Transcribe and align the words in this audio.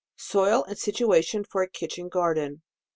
Soil 0.17 0.63
and 0.63 0.79
Situation 0.79 1.43
for 1.43 1.61
a 1.61 1.69
Kitchen 1.69 2.09
Garden. 2.09 2.63